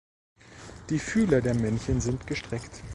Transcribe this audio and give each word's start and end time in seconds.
Die 0.89 0.97
Fühler 0.97 1.41
der 1.41 1.53
Männchen 1.53 2.01
sind 2.01 2.25
gestreckt. 2.25 2.81